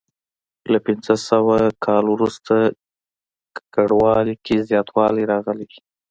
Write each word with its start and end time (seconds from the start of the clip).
له 0.71 0.77
پنځه 0.85 1.15
سوه 1.29 1.57
کال 1.85 2.05
وروسته 2.11 2.53
ککړوالي 3.55 4.35
کې 4.45 4.65
زیاتوالی 4.69 5.23
راغلی. 5.33 5.67